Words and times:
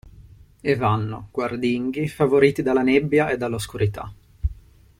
E 0.61 0.75
vanno, 0.75 1.27
guardinghi, 1.29 2.07
favoriti 2.07 2.63
dalla 2.63 2.81
nebbia 2.81 3.29
e 3.29 3.37
dall'oscurità. 3.37 4.11